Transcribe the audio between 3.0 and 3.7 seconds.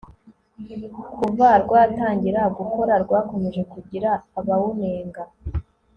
rwakomeje